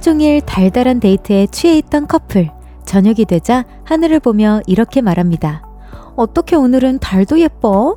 [0.00, 2.50] 종일 달달한 데이트에 취해 있던 커플.
[2.84, 5.62] 저녁이 되자 하늘을 보며 이렇게 말합니다.
[6.16, 7.96] 어떻게 오늘은 달도 예뻐?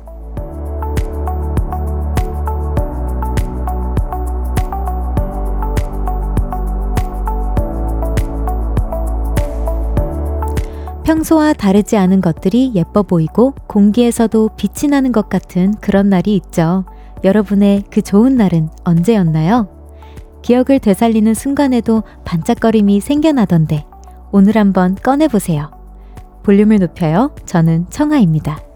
[11.04, 16.84] 평소와 다르지 않은 것들이 예뻐 보이고 공기에서도 빛이 나는 것 같은 그런 날이 있죠.
[17.22, 19.73] 여러분의 그 좋은 날은 언제였나요?
[20.44, 23.86] 기억을 되살리는 순간에도 반짝거림이 생겨나던데
[24.30, 25.70] 오늘 한번 꺼내보세요.
[26.42, 27.34] 볼륨을 높여요.
[27.46, 28.73] 저는 청아입니다.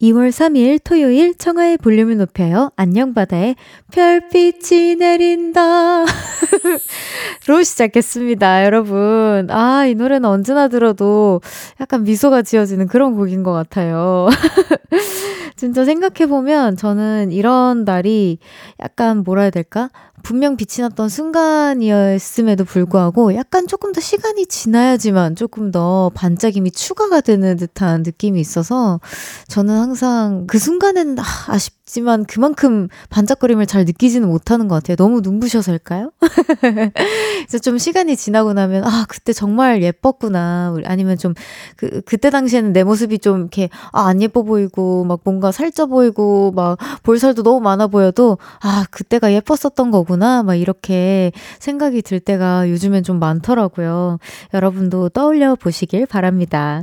[0.00, 2.70] 2월 3일 토요일 청하의 볼륨을 높여요.
[2.76, 3.56] 안녕바다의
[3.90, 6.04] 별빛이 내린다.
[7.48, 9.48] 로 시작했습니다, 여러분.
[9.50, 11.40] 아, 이 노래는 언제나 들어도
[11.80, 14.28] 약간 미소가 지어지는 그런 곡인 것 같아요.
[15.56, 18.38] 진짜 생각해보면 저는 이런 날이
[18.78, 19.90] 약간 뭐라 해야 될까?
[20.22, 27.56] 분명 빛이 났던 순간이었음에도 불구하고 약간 조금 더 시간이 지나야지만 조금 더 반짝임이 추가가 되는
[27.56, 29.00] 듯한 느낌이 있어서
[29.48, 34.96] 저는 항상 그 순간에는 아, 아쉽지만 그만큼 반짝거림을 잘 느끼지는 못하는 것 같아요.
[34.96, 36.12] 너무 눈부셔서일까요?
[36.20, 40.76] 그래서 좀 시간이 지나고 나면 아, 그때 정말 예뻤구나.
[40.84, 41.32] 아니면 좀
[41.76, 46.52] 그, 그때 당시에는 내 모습이 좀 이렇게 아, 안 예뻐 보이고 막 뭔가 살쪄 보이고
[46.52, 49.88] 막 볼살도 너무 많아 보여도 아, 그때가 예뻤었던.
[49.90, 50.42] 거구나.
[50.42, 54.18] 막 이렇게 생각이 들 때가 요즘엔 좀 많더라고요.
[54.52, 56.82] 여러분도 떠올려 보시길 바랍니다.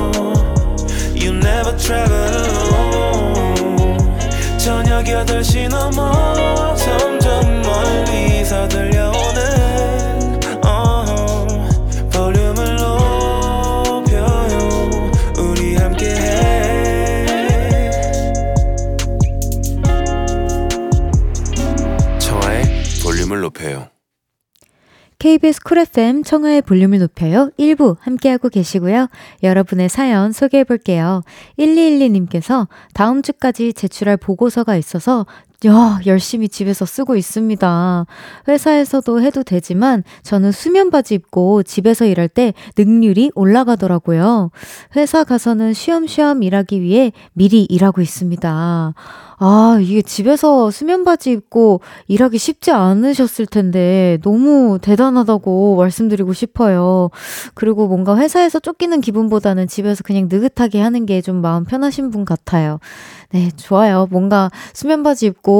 [1.81, 3.97] Travel alone.
[4.59, 6.60] 저녁 8시 넘어
[25.31, 27.51] KBS 쿨 FM 청하의 볼륨을 높여요.
[27.57, 29.07] 1부 함께하고 계시고요.
[29.43, 31.21] 여러분의 사연 소개해 볼게요.
[31.57, 35.25] 1212님께서 다음 주까지 제출할 보고서가 있어서
[35.67, 38.05] 야, 열심히 집에서 쓰고 있습니다.
[38.47, 44.49] 회사에서도 해도 되지만 저는 수면 바지 입고 집에서 일할 때 능률이 올라가더라고요.
[44.95, 48.93] 회사 가서는 쉬엄쉬엄 일하기 위해 미리 일하고 있습니다.
[49.43, 57.09] 아, 이게 집에서 수면 바지 입고 일하기 쉽지 않으셨을 텐데 너무 대단하다고 말씀드리고 싶어요.
[57.55, 62.79] 그리고 뭔가 회사에서 쫓기는 기분보다는 집에서 그냥 느긋하게 하는 게 좀 마음 편하신 분 같아요.
[63.31, 64.07] 네, 좋아요.
[64.11, 65.50] 뭔가 수면 바지 입고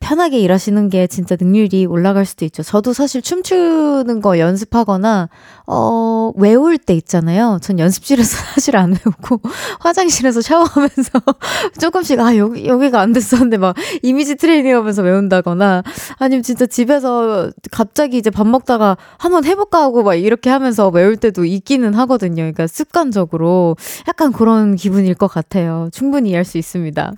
[0.00, 2.62] 편하게 일하시는 게 진짜 능률이 올라갈 수도 있죠.
[2.62, 5.28] 저도 사실 춤추는 거 연습하거나,
[5.66, 7.58] 어, 외울 때 있잖아요.
[7.60, 9.40] 전 연습실에서 사실 안 외우고
[9.80, 11.10] 화장실에서 샤워하면서
[11.80, 15.82] 조금씩, 아, 여기, 여기가 안 됐었는데 막 이미지 트레이닝 하면서 외운다거나
[16.18, 21.44] 아니면 진짜 집에서 갑자기 이제 밥 먹다가 한번 해볼까 하고 막 이렇게 하면서 외울 때도
[21.44, 22.36] 있기는 하거든요.
[22.36, 23.76] 그러니까 습관적으로
[24.08, 25.88] 약간 그런 기분일 것 같아요.
[25.92, 27.12] 충분히 이해할 수 있습니다.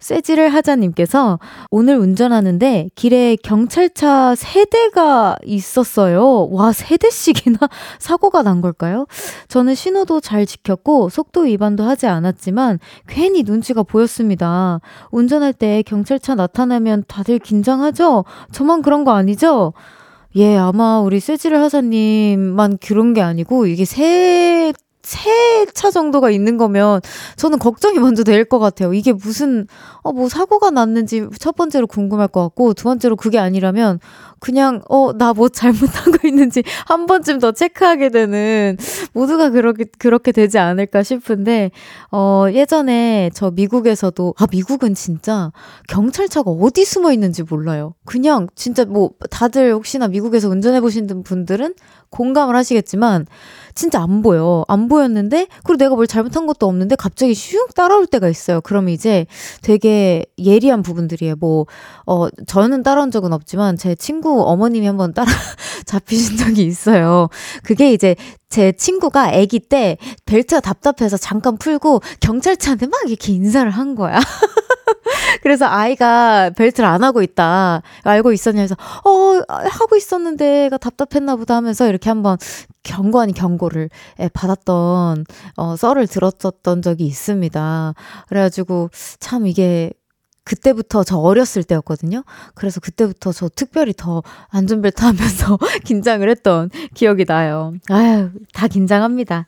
[0.00, 1.38] 쇠지를 하자님께서
[1.70, 6.48] 오늘 운전하는데 길에 경찰차 세 대가 있었어요.
[6.50, 7.58] 와, 세 대씩이나
[8.00, 9.06] 사고가 난 걸까요?
[9.48, 14.80] 저는 신호도 잘 지켰고 속도 위반도 하지 않았지만 괜히 눈치가 보였습니다.
[15.10, 18.24] 운전할 때 경찰차 나타나면 다들 긴장하죠?
[18.52, 19.74] 저만 그런 거 아니죠?
[20.36, 24.72] 예, 아마 우리 쇠지를 하사님만 그런 게 아니고 이게 세
[25.10, 27.00] 세 차 정도가 있는 거면
[27.36, 28.92] 저는 걱정이 먼저 될 것 같아요.
[28.94, 29.66] 이게 무슨,
[30.02, 34.00] 어, 뭐 사고가 났는지 첫 번째로 궁금할 것 같고, 두 번째로 그게 아니라면,
[34.40, 38.76] 그냥, 어, 나 뭐 잘못하고 있는지 한 번쯤 더 체크하게 되는,
[39.12, 41.70] 모두가 그렇게, 그렇게 되지 않을까 싶은데,
[42.10, 45.52] 어, 예전에 저 미국에서도, 아, 미국은 진짜
[45.88, 47.94] 경찰차가 어디 숨어 있는지 몰라요.
[48.04, 51.74] 그냥 진짜 뭐, 다들 혹시나 미국에서 운전해 보신 분들은
[52.10, 53.26] 공감을 하시겠지만,
[53.74, 54.64] 진짜 안 보여.
[54.68, 58.60] 안 보였는데, 그리고 내가 뭘 잘못한 것도 없는데, 갑자기 슉 따라올 때가 있어요.
[58.62, 59.26] 그럼 이제
[59.62, 61.36] 되게 예리한 부분들이에요.
[61.38, 61.66] 뭐,
[62.06, 65.30] 어, 저는 따라온 적은 없지만, 제 친구 어머님이 한번 따라
[65.86, 67.28] 잡히신 적이 있어요.
[67.62, 68.16] 그게 이제
[68.48, 69.96] 제 친구가 아기 때
[70.26, 74.18] 벨트가 답답해서 잠깐 풀고 경찰차한테 막 이렇게 인사를 한 거야.
[75.42, 77.82] 그래서 아이가 벨트를 안 하고 있다.
[78.02, 78.74] 알고 있었냐 해서,
[79.04, 82.38] 어, 하고 있었는데, 가 답답했나 보다 하면서 이렇게 한번
[82.82, 83.90] 경고 아닌 경고를
[84.20, 85.24] 예, 받았던,
[85.56, 87.94] 어, 썰을 들었었던 적이 있습니다.
[88.28, 89.92] 그래가지고, 참 이게
[90.50, 92.24] 그때부터 저 어렸을 때였거든요.
[92.56, 95.56] 그래서 그때부터 저 특별히 더 안전벨트 하면서
[95.86, 97.74] 긴장을 했던 기억이 나요.
[97.88, 99.46] 아유, 다 긴장합니다.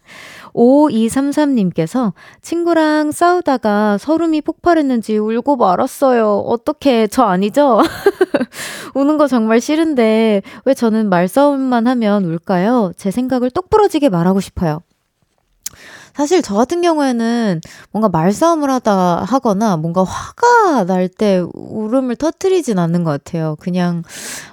[0.55, 6.39] 5233님께서 친구랑 싸우다가 서름이 폭발했는지 울고 말았어요.
[6.47, 7.81] 어떻게, 저 아니죠?
[8.95, 12.93] 우는 거 정말 싫은데 왜 저는 말싸움만 하면 울까요?
[12.97, 14.83] 제 생각을 똑부러지게 말하고 싶어요.
[16.15, 17.61] 사실 저 같은 경우에는
[17.91, 23.57] 뭔가 말싸움을 하다 하거나 뭔가 화가 날 때 울음을 터트리진 않는 것 같아요.
[23.61, 24.03] 그냥,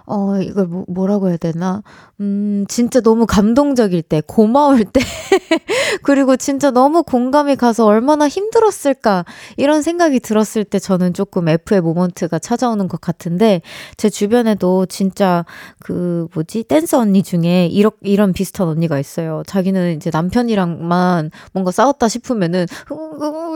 [0.05, 1.83] 어, 이걸 뭐, 뭐라고 해야 되나?
[2.21, 5.01] 음, 진짜 너무 감동적일 때, 고마울 때,
[6.03, 9.25] 그리고 진짜 너무 공감이 가서 얼마나 힘들었을까,
[9.57, 13.61] 이런 생각이 들었을 때 저는 조금 F의 모먼트가 찾아오는 것 같은데,
[13.97, 15.45] 제 주변에도 진짜
[15.79, 19.43] 그, 뭐지, 댄서 언니 중에 이런, 이런 비슷한 언니가 있어요.
[19.47, 22.65] 자기는 이제 남편이랑만 뭔가 싸웠다 싶으면은,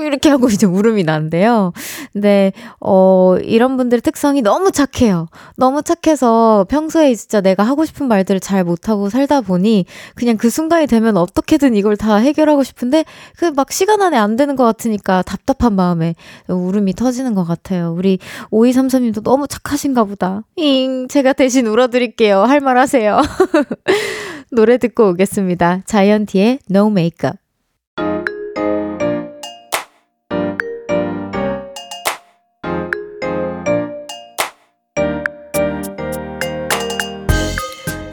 [0.04, 1.74] 이렇게 하고 이제 울음이 나는데요.
[2.12, 5.28] 근데, 어, 이런 분들의 특성이 너무 착해요.
[5.58, 9.86] 너무 착해서 평소에 진짜 내가 하고 싶은 말들을 잘잘 못하고 살다 보니
[10.16, 13.06] 그냥 그 순간이 되면 어떻게든 이걸 다 해 결하고 싶은데
[13.38, 16.16] 그 막 시간 안에 안 되는 것 같으니까 답답한 마음에
[16.48, 17.94] 울음이 터지는 것 같아요.
[17.96, 18.18] 우리
[18.52, 20.42] 5233님도 너무 착하신가 보다.
[20.56, 22.42] 잉, 제가 대신 울어드릴게요.
[22.44, 23.22] 할 말 하세요.
[24.52, 25.82] 노래 듣고 오겠습니다.
[25.86, 27.38] 자이언티의 No Makeup.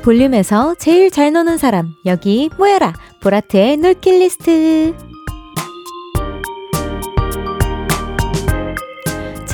[0.03, 5.10] 볼륨에서 제일 잘 노는 사람 여기 모여라 보라트의 놀킷리스트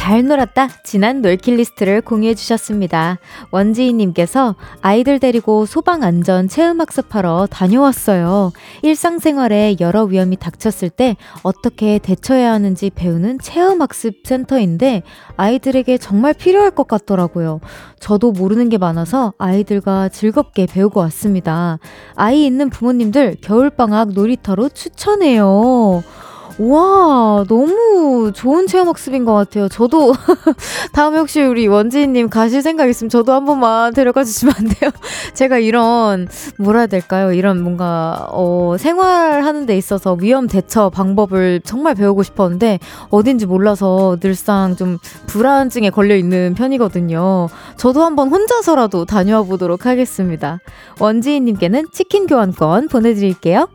[0.06, 0.68] 잘 놀았다.
[0.84, 3.18] 지난 놀킷리스트를 공유해 주셨습니다.
[3.50, 8.52] 원지희님께서 아이들 데리고 소방안전 체험학습하러 다녀왔어요.
[8.82, 15.02] 일상생활에 여러 위험이 닥쳤을 때 어떻게 대처해야 하는지 배우는 체험학습 센터인데
[15.36, 17.58] 아이들에게 정말 필요할 것 같더라고요.
[17.98, 21.80] 저도 모르는 게 많아서 아이들과 즐겁게 배우고 왔습니다.
[22.14, 26.04] 아이 있는 부모님들 겨울방학 놀이터로 추천해요.
[26.58, 29.68] 와, 너무 좋은 체험학습인 것 같아요.
[29.68, 30.14] 저도,
[30.92, 34.90] 다음에 혹시 우리 원지님 가실 생각 있으면 저도 한 번만 데려가 주시면 안 돼요?
[35.34, 36.26] 제가 이런,
[36.58, 37.32] 뭐라 해야 될까요?
[37.32, 42.78] 이런 뭔가, 어, 생활하는 데 있어서 위험 대처 방법을 정말 배우고 싶었는데,
[43.10, 47.48] 어딘지 몰라서 늘상 좀 불안증에 걸려 있는 편이거든요.
[47.76, 50.60] 저도 한번 혼자서라도 다녀와 보도록 하겠습니다.
[51.00, 53.68] 원지희님께는 치킨 교환권 보내드릴게요.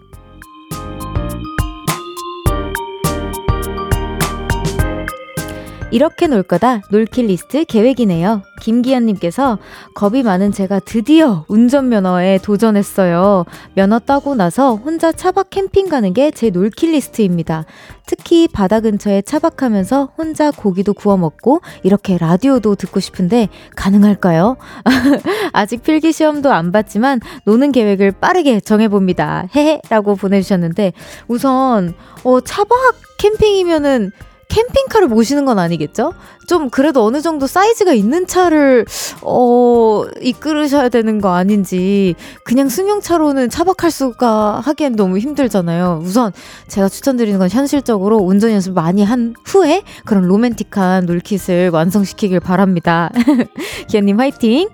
[5.91, 8.41] 이렇게 놀 거다 놀킷 리스트 계획이네요.
[8.61, 9.59] 김기현님께서
[9.95, 13.45] 겁이 많은 제가 드디어 운전면허에 도전했어요.
[13.75, 17.65] 면허 따고 나서 혼자 차박 캠핑 가는 게 제 놀킷 리스트입니다.
[18.05, 24.57] 특히 바다 근처에 차박하면서 혼자 고기도 구워 먹고 이렇게 라디오도 듣고 싶은데 가능할까요?
[25.53, 29.47] 아직 필기 시험도 안 봤지만 노는 계획을 빠르게 정해봅니다.
[29.55, 30.93] 헤헤 라고 보내주셨는데
[31.27, 31.93] 우선
[32.23, 32.69] 어, 차박
[33.17, 34.11] 캠핑이면은
[34.51, 36.13] 캠핑카를 모시는 건 아니겠죠?
[36.45, 38.85] 좀 그래도 어느 정도 사이즈가 있는 차를
[39.21, 46.01] 어 이끌으셔야 되는 거 아닌지 그냥 승용차로는 차박할 수가 하기엔 너무 힘들잖아요.
[46.03, 46.33] 우선
[46.67, 53.09] 제가 추천드리는 건 현실적으로 운전 연습 많이 한 후에 그런 로맨틱한 놀킷을 완성시키길 바랍니다.
[53.87, 54.69] 기현님 화이팅!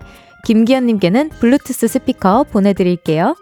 [0.46, 3.36] 김기현님께는 블루투스 스피커 보내드릴게요.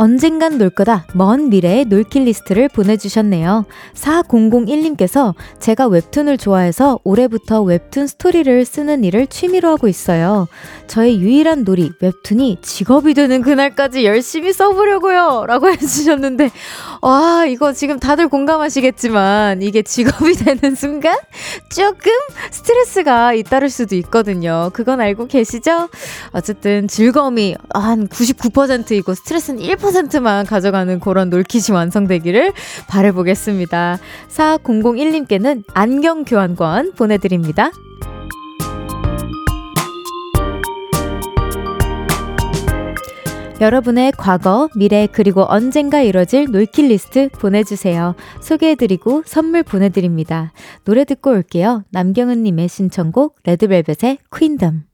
[0.00, 3.66] 언젠간 놀 거다 먼 미래의 놀킷 리스트를 보내주셨네요.
[3.92, 10.48] 4001님께서 제가 웹툰을 좋아해서 올해부터 웹툰 스토리를 쓰는 일을 취미로 하고 있어요.
[10.86, 15.44] 저의 유일한 놀이 웹툰이 직업이 되는 그날까지 열심히 써보려고요.
[15.46, 16.50] 라고 해주셨는데
[17.02, 21.14] 와 이거 지금 다들 공감하시겠지만 이게 직업이 되는 순간
[21.68, 22.10] 조금
[22.50, 24.70] 스트레스가 잇따를 수도 있거든요.
[24.72, 25.90] 그건 알고 계시죠?
[26.30, 32.52] 어쨌든 즐거움이 한 99%이고 스트레스는 1% 10%만 가져가는 그런 놀킷이 완성되기를
[32.88, 33.98] 바래보겠습니다.
[34.28, 37.70] 4001님께는 안경 교환권 보내드립니다.
[43.60, 48.14] 여러분의 과거, 미래, 그리고 언젠가 이뤄질 놀킷 리스트 보내주세요.
[48.40, 50.52] 소개해드리고 선물 보내드립니다.
[50.86, 51.84] 노래 듣고 올게요.
[51.90, 54.89] 남경은님의 신청곡 레드벨벳의 Queendom.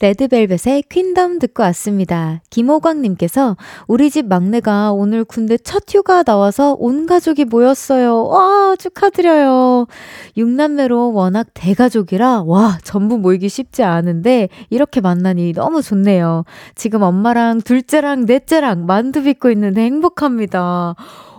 [0.00, 2.42] 레드벨벳의 Queendom 듣고 왔습니다.
[2.50, 8.24] 김호광님께서 우리 집 막내가 오늘 군대 첫 휴가 나와서 온 가족이 모였어요.
[8.24, 9.86] 와, 축하드려요.
[10.36, 16.44] 6남매로 워낙 대가족이라, 와, 전부 모이기 쉽지 않은데, 이렇게 만나니 너무 좋네요.
[16.74, 20.94] 지금 엄마랑 둘째랑 넷째랑 만두 빚고 있는데 행복합니다.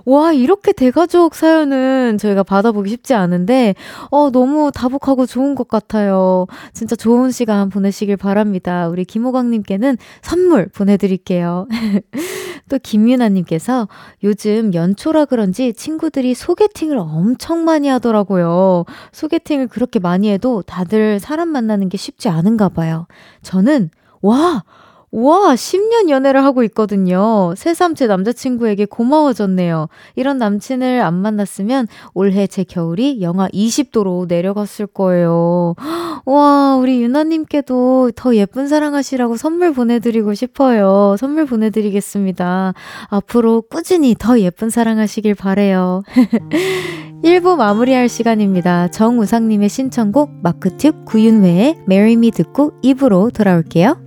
[0.08, 3.76] 와, 이렇게 대가족 사연은 저희가 받아보기 쉽지 않은데,
[4.10, 6.48] 어, 너무 다복하고 좋은 것 같아요.
[6.72, 8.88] 진짜 좋은 시간 보내시길 바랍니다.
[8.88, 11.68] 우리 김호광님께는 선물 보내드릴게요.
[12.70, 13.90] 또 김윤아님께서
[14.24, 18.86] 요즘 연초라 그런지 친구들이 소개팅을 엄청 많이 하더라고요.
[19.12, 23.08] 소개팅을 그렇게 많이 해도 다들 사람 만나는 게 쉽지 않은가 봐요.
[23.42, 23.90] 저는,
[24.22, 24.64] 와!
[25.20, 27.52] 와, 10년 연애를 하고 있거든요.
[27.58, 29.88] 새삼 제 남자친구에게 고마워졌네요.
[30.16, 35.74] 이런 남친을 안 만났으면 올해 제 겨울이 영하 20도로 내려갔을 거예요.
[36.26, 41.16] 와, 우리 유나님께도 더 예쁜 사랑하시라고 선물 보내드리고 싶어요.
[41.18, 42.76] 선물 보내드리겠습니다.
[43.10, 46.04] 앞으로 꾸준히 더 예쁜 사랑하시길 바래요.
[47.24, 48.90] 1부 마무리할 시간입니다.
[48.90, 54.07] 정우상님의 신청곡 마크튠 구윤회의 Me 듣고 2부로 돌아올게요.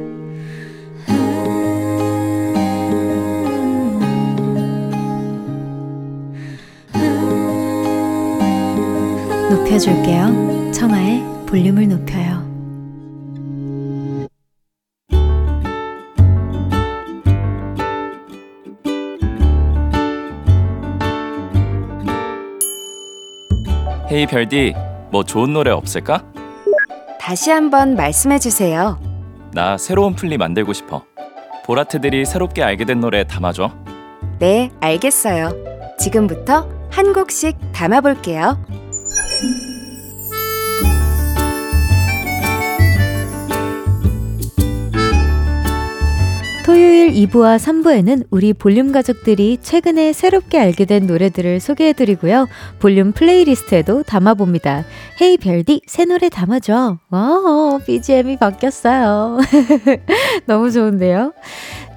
[9.71, 10.71] 높여줄게요.
[10.73, 12.41] 청하의 볼륨을 높여요.
[24.11, 24.73] 헤이 별디,
[25.09, 26.25] 뭐 좋은 노래 없을까?
[27.17, 28.99] 다시 한번 말씀해 주세요.
[29.53, 31.05] 나 새로운 플리 만들고 싶어.
[31.65, 33.71] 보라트들이 새롭게 알게 된 노래 담아줘.
[34.39, 35.95] 네, 알겠어요.
[35.97, 38.80] 지금부터 한 곡씩 담아볼게요.
[46.63, 52.47] 토요일 2부와 3부에는 우리 볼륨 가족들이 최근에 새롭게 알게 된 노래들을 소개해드리고요.
[52.79, 54.85] 볼륨 플레이리스트에도 담아봅니다.
[55.19, 56.99] Hey 별디, 새 노래 담아줘.
[57.09, 59.39] 와, BGM이 바뀌었어요.
[60.47, 61.33] 너무 좋은데요?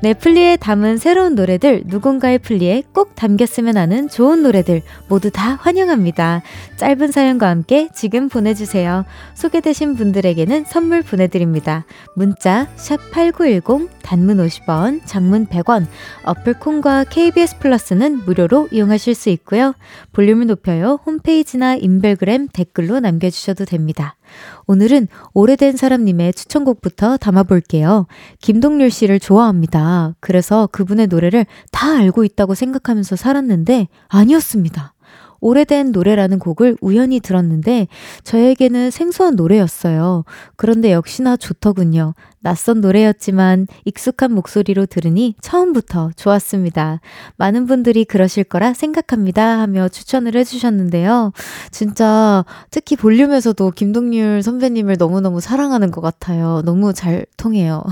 [0.05, 6.43] 내 플리에 담은 새로운 노래들, 누군가의 플리에 꼭 담겼으면 하는 좋은 노래들 모두 다 환영합니다.
[6.77, 9.07] 짧은 사연과 함께 지금 보내주세요.
[9.33, 11.87] 소개되신 분들에게는 선물 보내드립니다.
[12.17, 15.87] 문자 샵8910 단문 50원, 장문 100원,
[16.25, 19.73] 어플콘과 KBS 플러스는 무료로 이용하실 수 있고요.
[20.13, 21.01] 볼륨을 높여요.
[21.07, 24.17] 홈페이지나 인별그램 댓글로 남겨주셔도 됩니다.
[24.67, 28.07] 오늘은 오래된 사람님의 추천곡부터 담아볼게요.
[28.41, 30.15] 김동률 씨를 좋아합니다.
[30.21, 34.95] 그래서 그분의 노래를 다 알고 있다고 생각하면서 살았는데 아니었습니다.
[35.41, 37.87] 오래된 노래라는 곡을 우연히 들었는데
[38.23, 40.25] 저에게는 생소한 노래였어요.
[40.57, 42.15] 그런데 역시나 좋더군요.
[42.45, 47.01] 낯선 노래였지만 익숙한 목소리로 들으니 처음부터 좋았습니다.
[47.37, 51.33] 많은 분들이 그러실 거라 생각합니다 하며 추천을 해주셨는데요.
[51.71, 56.61] 진짜 특히 볼륨에서도 김동률 선배님을 너무너무 사랑하는 것 같아요.
[56.67, 57.83] 너무 잘 통해요.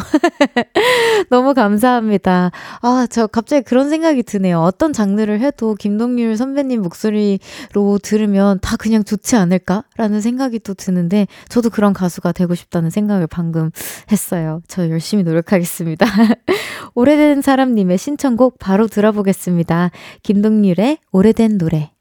[1.30, 2.50] 너무 감사합니다.
[2.82, 4.60] 아, 저 갑자기 그런 생각이 드네요.
[4.60, 11.70] 어떤 장르를 해도 김동률 선배님 목소리로 들으면 다 그냥 좋지 않을까라는 생각이 또 드는데 저도
[11.70, 13.70] 그런 가수가 되고 싶다는 생각을 방금
[14.10, 14.41] 했어요.
[14.42, 14.62] 알았어요.
[14.68, 16.04] 저 열심히 노력하겠습니다.
[16.94, 19.90] 오래된 사람님의 신청곡 바로 들어보겠습니다.
[20.22, 21.92] 김동률의 오래된 노래.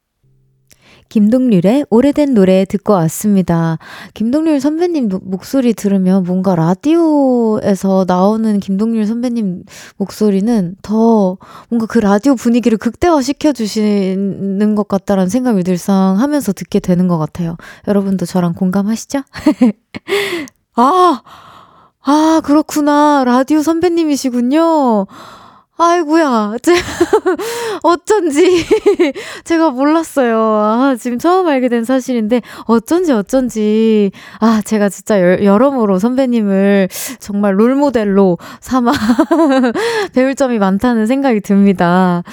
[1.09, 3.77] 김동률의 오래된 노래 듣고 왔습니다.
[4.13, 9.63] 김동률 선배님 목소리 들으면 뭔가 라디오에서 나오는 김동률 선배님
[9.97, 11.37] 목소리는 더
[11.69, 17.17] 뭔가 그 라디오 분위기를 극대화 시켜 주시는 것 같다라는 생각을 늘상 하면서 듣게 되는 것
[17.17, 17.57] 같아요.
[17.89, 19.23] 여러분도 저랑 공감하시죠?
[20.75, 21.21] 아!
[22.03, 23.23] 아, 그렇구나.
[23.25, 25.05] 라디오 선배님이시군요.
[25.77, 26.55] 아이구야.
[26.61, 26.73] 제,
[27.83, 28.65] 어쩐지.
[29.45, 30.37] 제가 몰랐어요.
[30.39, 34.11] 아, 지금 처음 알게 된 사실인데, 어쩐지 어쩐지.
[34.39, 36.89] 아, 제가 진짜 여, 여러모로 선배님을
[37.19, 38.91] 정말 롤모델로 삼아
[40.13, 42.23] 배울 점이 많다는 생각이 듭니다.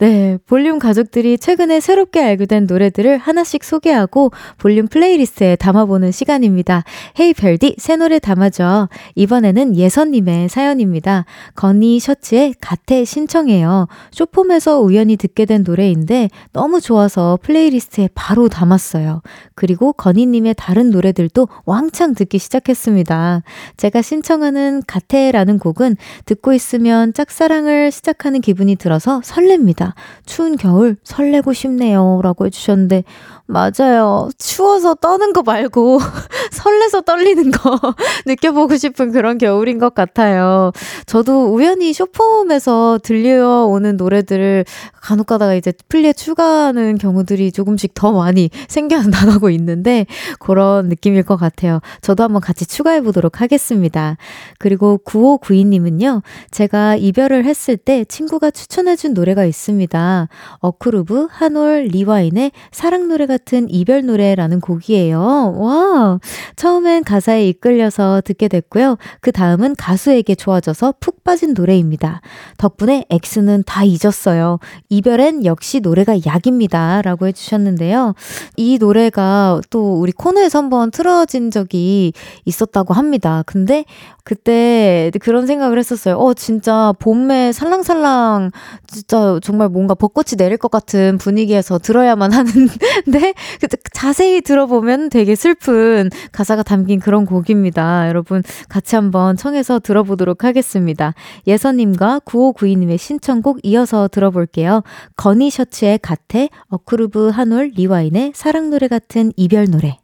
[0.00, 6.84] 네, 볼륨 가족들이 최근에 새롭게 알게 된 노래들을 하나씩 소개하고 볼륨 플레이리스트에 담아보는 시간입니다.
[7.20, 8.88] Hey 별디, 새 노래 담아줘.
[9.14, 11.26] 이번에는 예선님의 사연입니다.
[11.54, 13.88] 건니 셔츠에 가태 신청해요.
[14.10, 19.20] 숏폼에서 우연히 듣게 된 노래인데 너무 좋아서 플레이리스트에 바로 담았어요.
[19.54, 23.42] 그리고 건희님의 다른 노래들도 왕창 듣기 시작했습니다.
[23.76, 29.89] 제가 신청하는 가태라는 곡은 듣고 있으면 짝사랑을 시작하는 기분이 들어서 설렙니다.
[30.26, 32.20] 추운 겨울 설레고 싶네요.
[32.22, 33.04] 라고 해주셨는데,
[33.46, 34.28] 맞아요.
[34.38, 35.98] 추워서 떠는 거 말고
[36.50, 37.78] 설레서 떨리는 거
[38.26, 40.72] 느껴보고 싶은 그런 겨울인 것 같아요.
[41.06, 44.64] 저도 우연히 쇼폼에서 들려오는 노래들을
[45.00, 50.06] 간혹 가다가 이제 플리에 추가하는 경우들이 조금씩 더 많이 생겨나가고 있는데
[50.38, 51.80] 그런 느낌일 것 같아요.
[52.02, 54.16] 저도 한번 같이 추가해 보도록 하겠습니다.
[54.58, 56.22] 그리고 9592님은요.
[56.50, 60.28] 제가 이별을 했을 때 친구가 추천해 준 노래가 있습니다.
[60.58, 65.54] 어쿠루브, 한올, 리와인의 사랑 노래가 같은 이별 노래라는 곡이에요.
[65.56, 66.18] 와!
[66.56, 68.96] 처음엔 가사에 이끌려서 듣게 됐고요.
[69.20, 72.20] 그 다음은 가수에게 좋아져서 푹 빠진 노래입니다.
[72.58, 74.58] 덕분에 ex는 다 잊었어요.
[74.88, 77.02] 이별엔 역시 노래가 약입니다.
[77.02, 78.14] 라고 해주셨는데요.
[78.56, 82.12] 이 노래가 또 우리 코너에서 한번 틀어진 적이
[82.44, 83.42] 있었다고 합니다.
[83.46, 83.84] 근데
[84.24, 86.16] 그때 그런 생각을 했었어요.
[86.16, 88.50] 어, 진짜 봄에 살랑살랑,
[88.86, 93.34] 진짜 정말 뭔가 벚꽃이 내릴 것 같은 분위기에서 들어야만 하는데,
[93.92, 98.08] 자세히 들어보면 되게 슬픈 가사가 담긴 그런 곡입니다.
[98.08, 101.14] 여러분, 같이 한번 청해서 들어보도록 하겠습니다.
[101.46, 104.82] 예선님과 9592님의 신청곡 이어서 들어볼게요.
[105.16, 109.98] 건니 셔츠의 갓해, 어쿠루브 한올 리와인의 사랑 노래 같은 이별 노래.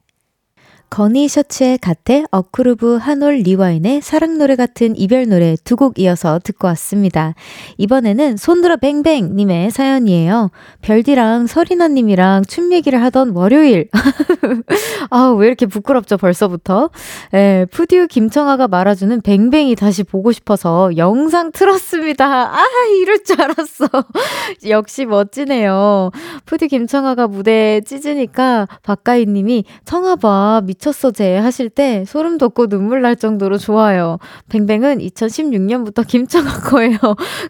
[0.88, 6.68] 건이 셔츠의 갓테, 어쿠루브, 한올, 리와인의 사랑 노래 같은 이별 노래 두 곡 이어서 듣고
[6.68, 7.34] 왔습니다.
[7.76, 10.50] 이번에는 손들어 뱅뱅님의 사연이에요.
[10.80, 13.88] 별디랑 서리나님이랑 춤 얘기를 하던 월요일.
[15.10, 16.88] 아, 왜 이렇게 부끄럽죠, 벌써부터?
[17.34, 22.24] 예, 프듀 김청아가 말아주는 Bang Bang이 다시 보고 싶어서 영상 틀었습니다.
[22.54, 22.64] 아,
[23.02, 23.88] 이럴 줄 알았어.
[24.68, 26.10] 역시 멋지네요.
[26.46, 33.16] 푸듀 김청아가 무대에 찢으니까 박가희님이 청아봐, 미 쳤어 쟤 하실 때 소름 돋고 눈물 날
[33.16, 34.18] 정도로 좋아요.
[34.48, 36.98] 뱅뱅은 2016년부터 김청아 거예요.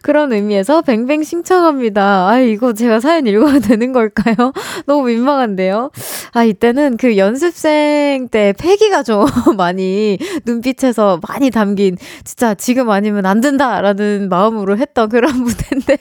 [0.03, 2.29] 그런 의미에서 뱅뱅 신청합니다.
[2.29, 4.53] 아 이거 제가 사연 읽어도 되는 걸까요?
[4.87, 5.91] 너무 민망한데요.
[6.33, 13.41] 아 이때는 그 연습생 때 패기가 좀 많이 눈빛에서 많이 담긴 진짜 지금 아니면 안
[13.41, 15.99] 된다라는 마음으로 했던 그런 무대인데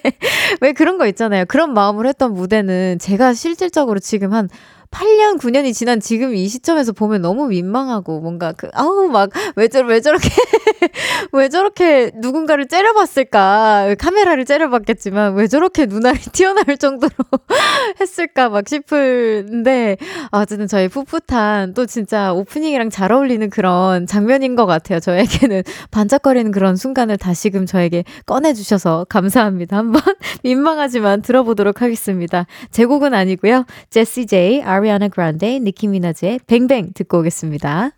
[0.61, 1.45] 왜 그런 거 있잖아요.
[1.47, 4.49] 그런 마음으로 했던 무대는 제가 실질적으로 지금 한
[4.95, 9.81] 8년, 9년이 지난 지금 이 시점에서 보면 너무 민망하고 뭔가 그, 아우, 막, 왜, 저,
[9.81, 10.29] 왜 저렇게,
[11.33, 13.95] 왜 저렇게 누군가를 째려봤을까.
[13.99, 17.11] 카메라를 째려봤겠지만, 왜 저렇게 눈알이 튀어나올 정도로
[17.99, 19.97] 했을까 막 싶은데,
[20.31, 25.01] 아, 어쨌든 저희 풋풋한 또 진짜 오프닝이랑 잘 어울리는 그런 장면인 것 같아요.
[25.01, 29.75] 저에게는 반짝거리는 그런 순간을 다시금 저에게 꺼내주셔서 감사합니다.
[29.75, 30.01] 한번
[30.43, 32.45] 민망하지만 들어보도록 하겠습니다.
[32.71, 33.65] 제 곡은 아니고요.
[33.89, 37.91] 제시 제이, 아리아나 그란데, 니키 미나즈의 Bang Bang 듣고 오겠습니다.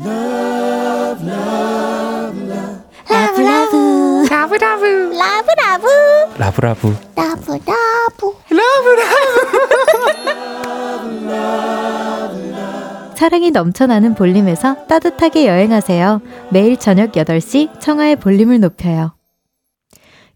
[0.00, 2.84] Love, love, love.
[3.08, 3.76] love love
[4.30, 5.86] love love love love
[6.36, 6.66] love
[7.16, 8.90] love love love
[11.30, 16.20] love love 사랑이 넘쳐나는 볼륨에서 따뜻하게 여행하세요.
[16.50, 19.14] 매일 저녁 8시 청하의 볼륨을 높여요.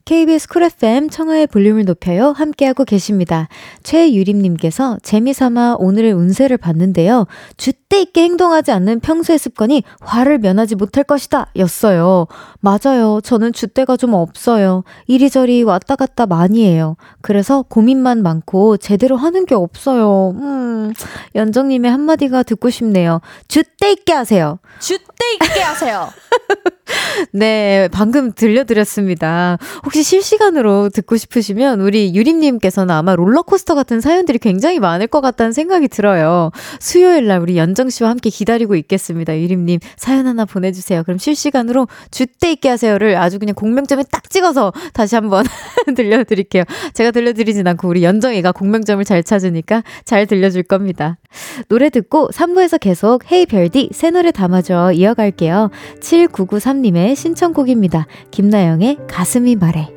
[0.08, 2.32] KBS 쿨 FM 청하의 볼륨을 높여요.
[2.32, 3.46] 함께하고 계십니다.
[3.82, 7.26] 최유림님께서 재미삼아 오늘의 운세를 봤는데요.
[7.88, 11.50] 줏대 있게 행동하지 않는 평소의 습관이 화를 면하지 못할 것이다.
[11.56, 12.26] 였어요.
[12.60, 13.20] 맞아요.
[13.22, 14.84] 저는 줏대가 좀 없어요.
[15.06, 16.96] 이리저리 왔다 갔다 많이 해요.
[17.20, 20.34] 그래서 고민만 많고 제대로 하는 게 없어요.
[20.36, 20.92] 음,
[21.34, 23.20] 연정님의 한마디가 듣고 싶네요.
[23.48, 24.58] 줏대 있게 하세요.
[24.80, 26.08] 줏대 있게 하세요.
[27.32, 29.58] 네, 방금 들려드렸습니다.
[29.84, 35.88] 혹시 실시간으로 듣고 싶으시면 우리 유림님께서는 아마 롤러코스터 같은 사연들이 굉장히 많을 것 같다는 생각이
[35.88, 36.50] 들어요.
[36.80, 39.38] 수요일 날 우리 연정 씨와 함께 기다리고 있겠습니다.
[39.38, 41.04] 유림님 사연 하나 보내주세요.
[41.04, 45.44] 그럼 실시간으로 주대 있게 하세요를 아주 그냥 공명점에 딱 찍어서 다시 한번
[45.94, 46.64] 들려드릴게요.
[46.92, 51.18] 제가 들려드리진 않고 우리 연정이가 공명점을 잘 찾으니까 잘 들려줄 겁니다.
[51.68, 55.70] 노래 듣고 3부에서 계속 헤이 별디 새 노래 담아줘 이어갈게요.
[56.00, 58.08] 7993님의 신청곡입니다.
[58.32, 59.88] 김나영의 가슴이 말해.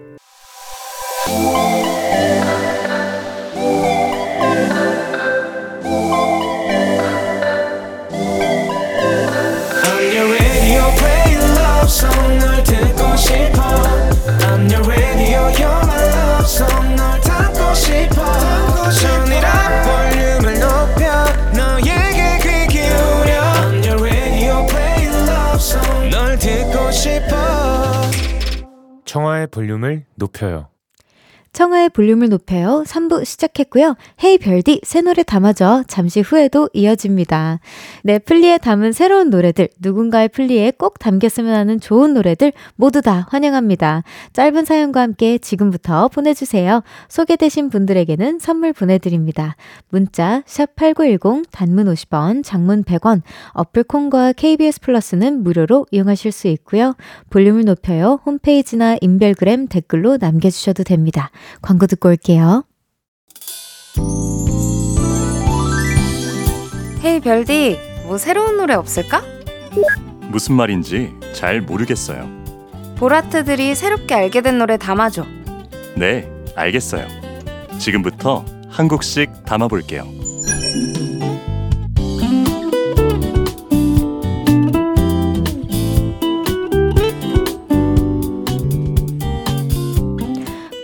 [29.51, 30.69] 볼륨을 높여요.
[31.53, 32.83] 청하의 볼륨을 높여요.
[32.87, 33.95] 3부 시작했고요.
[34.23, 35.83] 헤이 별디 새 노래 담아줘.
[35.87, 37.59] 잠시 후에도 이어집니다.
[38.03, 44.03] 내 플리에 담은 새로운 노래들, 누군가의 플리에 꼭 담겼으면 하는 좋은 노래들 모두 다 환영합니다.
[44.31, 46.83] 짧은 사연과 함께 지금부터 보내주세요.
[47.09, 49.57] 소개되신 분들에게는 선물 보내드립니다.
[49.89, 56.95] 문자 샵8910 단문 50원, 장문 100원, 어플콘과 KBS 플러스는 무료로 이용하실 수 있고요.
[57.29, 58.21] 볼륨을 높여요.
[58.25, 61.29] 홈페이지나 인별그램 댓글로 남겨주셔도 됩니다.
[61.61, 62.65] 광고 듣고 올게요.
[67.03, 69.23] 헤이 별디, 뭐 새로운 노래 없을까?
[70.29, 72.29] 무슨 말인지 잘 모르겠어요.
[72.97, 75.25] 보라트들이 새롭게 알게 된 노래 담아줘.
[75.95, 77.07] 네, 알겠어요.
[77.79, 80.03] 지금부터 한 곡씩 담아볼게요.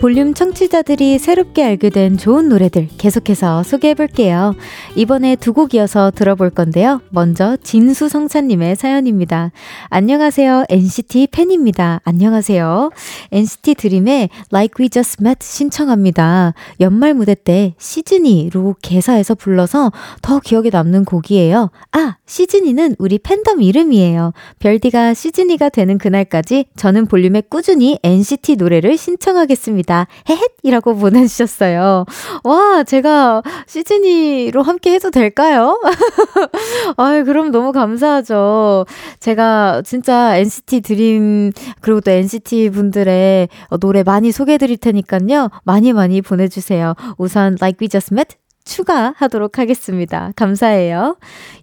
[0.08, 4.54] 볼륨 청취자들이 새롭게 알게 된 좋은 노래들 계속해서 소개해 볼게요.
[4.96, 7.02] 이번에 두 곡 이어서 들어볼 건데요.
[7.10, 9.52] 먼저 진수성찬님의 사연입니다.
[9.90, 10.64] 안녕하세요.
[10.70, 12.00] NCT 팬입니다.
[12.04, 12.90] 안녕하세요.
[13.32, 16.54] NCT 드림의 Like We Just Met 신청합니다.
[16.80, 19.92] 연말 무대 때 시즈니로 개사해서 불러서
[20.22, 21.70] 더 기억에 남는 곡이에요.
[21.92, 24.32] 아, 시즈니는 우리 팬덤 이름이에요.
[24.58, 29.97] 별디가 시즈니가 되는 그날까지 저는 볼륨에 꾸준히 NCT 노래를 신청하겠습니다.
[29.98, 30.06] 감사합니다.
[30.28, 30.40] 헤헷!
[30.62, 32.04] 이라고 보내주셨어요.
[32.44, 35.80] 와, 제가 시즈니로 함께 해도 될까요?
[36.96, 38.86] 아유, 그럼 너무 감사하죠.
[39.18, 43.48] 제가 진짜 NCT 드림, 그리고 또 NCT 분들의
[43.80, 45.50] 노래 많이 소개해 드릴 테니까요.
[45.64, 46.94] 많이 많이 보내주세요.
[47.16, 50.30] 우선, Like We Just Met 추가하도록 하겠습니다.
[50.36, 51.16] 감사해요.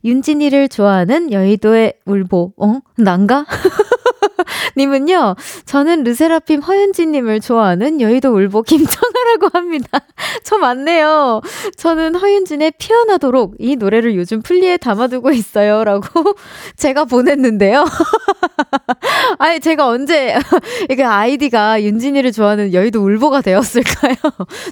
[0.04, 2.80] 윤진이를 좋아하는 여의도의 울보, 어?
[2.98, 3.46] 난가?
[4.78, 10.00] 님은요, 저는 르세라핌 허윤지님을 좋아하는 여의도 울보 김청아라고 합니다.
[10.44, 11.42] 저 맞네요.
[11.78, 15.84] 저는 허윤진의 피어나도록 이 노래를 요즘 플리에 담아두고 있어요.
[15.84, 16.06] 라고
[16.78, 17.86] 제가 보냈는데요.
[19.40, 20.38] 아니, 제가 언제,
[20.90, 24.16] 이게 아이디가 윤진이를 좋아하는 여의도 울보가 되었을까요?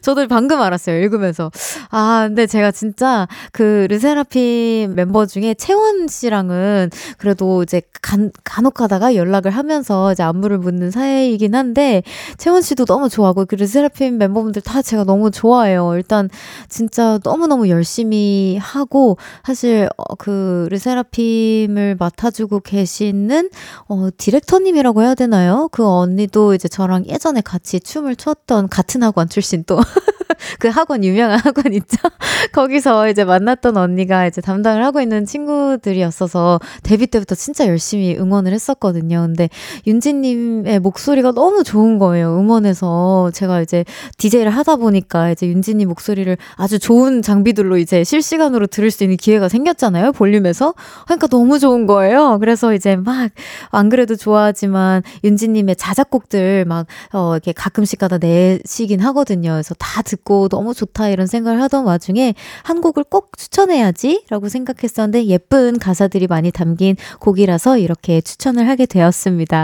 [0.01, 0.99] 저도 방금 알았어요.
[0.99, 1.51] 읽으면서.
[1.89, 9.15] 아, 근데 제가 진짜 그 르세라핌 멤버 중에 채원 씨랑은 그래도 이제 간, 간혹 가다가
[9.15, 12.03] 연락을 하면서 이제 안부를 묻는 사이이긴 한데
[12.37, 15.95] 채원 씨도 너무 좋아하고 그 르세라핌 멤버분들 다 제가 너무 좋아해요.
[15.95, 16.29] 일단
[16.69, 23.49] 진짜 너무너무 열심히 하고 사실 어, 그 르세라핌을 맡아주고 계시는
[23.87, 25.69] 어 디렉터님이라고 해야 되나요?
[25.71, 29.79] 그 언니도 이제 저랑 예전에 같이 춤을 췄던 같은 학원 출신 또
[30.59, 31.97] 그 학원 유명한 학원 있죠?
[32.53, 39.21] 거기서 이제 만났던 언니가 이제 담당을 하고 있는 친구들이었어서 데뷔 때부터 진짜 열심히 응원을 했었거든요.
[39.21, 39.49] 근데
[39.87, 42.37] 윤지님의 목소리가 너무 좋은 거예요.
[42.39, 43.85] 음원에서 제가 이제
[44.17, 49.49] DJ를 하다 보니까 이제 윤지님 목소리를 아주 좋은 장비들로 이제 실시간으로 들을 수 있는 기회가
[49.49, 50.11] 생겼잖아요.
[50.13, 50.73] 볼륨에서.
[51.05, 52.37] 그러니까 너무 좋은 거예요.
[52.39, 53.31] 그래서 이제 막
[53.71, 59.51] 안 그래도 좋아하지만 윤지님의 자작곡들 막 어, 이렇게 가끔씩 가다 내시긴 하거든요.
[59.51, 65.79] 그래서 다 듣고 너무 좋다 이런 생각을 하던 와중에 한 곡을 꼭 추천해야지라고 생각했었는데 예쁜
[65.79, 69.62] 가사들이 많이 담긴 곡이라서 이렇게 추천을 하게 되었습니다.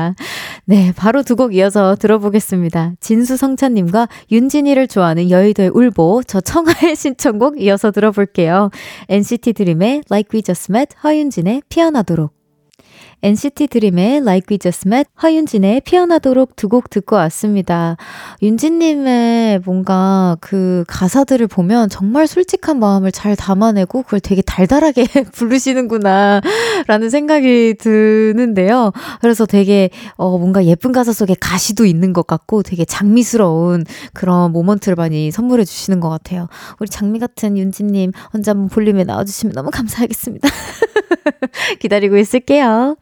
[0.65, 2.93] 네, 바로 두 곡 이어서 들어보겠습니다.
[2.99, 8.69] 진수성찬님과 윤진이를 좋아하는 여의도의 울보, 저 청하의 신청곡 이어서 들어볼게요.
[9.07, 12.38] NCT 드림의 Like We Just Met, 허윤진의 피어나도록.
[13.21, 17.97] NCT 드림의 Like We Just Met, 허윤진의 피어나도록 두 곡 듣고 왔습니다.
[18.43, 26.41] 윤진님의 뭔가 그 가사들을 보면 정말 솔직한 마음을 잘 담아내고 그걸 되게 달달하게 부르시는구나
[26.87, 28.91] 라는 생각이 드는데요.
[29.19, 34.95] 그래서 되게 어 뭔가 예쁜 가사 속에 가시도 있는 것 같고 되게 장미스러운 그런 모먼트를
[34.95, 36.47] 많이 선물해 주시는 것 같아요.
[36.79, 40.47] 우리 장미 같은 윤진님 언제 한번 볼륨에 나와주시면 너무 감사하겠습니다.
[41.79, 42.95] 기다리고 있을게요.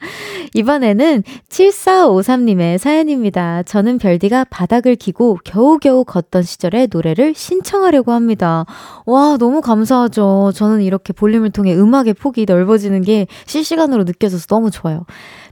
[0.54, 3.64] 이번에는 7453님의 사연입니다.
[3.64, 8.66] 저는 별디가 바닥을 기고 겨우겨우 걷던 시절의 노래를 신청하려고 합니다.
[9.06, 10.52] 와, 너무 감사하죠.
[10.56, 15.06] 저는 이렇게 볼륨을 통해 음악의 폭이 넓어지는 게 실시간으로 느껴져서 너무 좋아요.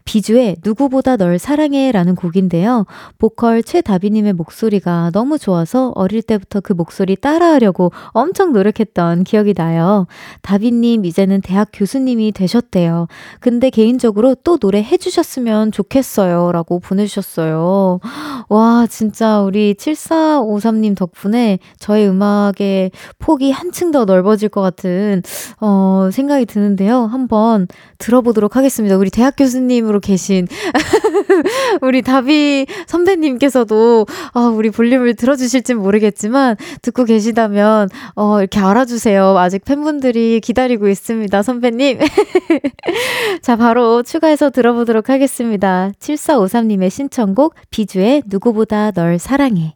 [0.05, 2.85] 비주의 누구보다 널 사랑해 라는 곡인데요.
[3.17, 10.05] 보컬 최다비님의 목소리가 너무 좋아서 어릴 때부터 그 목소리 따라하려고 엄청 노력했던 기억이 나요.
[10.43, 13.07] 다비님 이제는 대학 교수님이 되셨대요.
[13.39, 16.51] 근데 개인적으로 개인적으로 또 노래 해주셨으면 좋겠어요.
[16.53, 17.99] 라고 보내주셨어요.
[18.47, 25.23] 와, 진짜 우리 7453님 덕분에 저의 음악의 폭이 한층 더 넓어질 것 같은,
[25.60, 27.05] 어, 생각이 드는데요.
[27.05, 28.97] 한번 들어보도록 하겠습니다.
[28.97, 30.47] 우리 대학 교수님으로 계신
[31.81, 39.38] 우리 다비 선배님께서도 아, 우리 볼륨을 들어주실진 모르겠지만 듣고 계시다면 어, 이렇게 알아주세요.
[39.39, 41.41] 아직 팬분들이 기다리고 있습니다.
[41.41, 41.99] 선배님.
[43.41, 45.91] 자, 바로 추가해 서 들어보도록 하겠습니다.
[46.00, 49.76] 7453님의 신청곡 비주의 누구보다 널 사랑해.